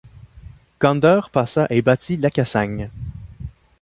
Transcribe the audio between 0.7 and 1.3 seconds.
Gonder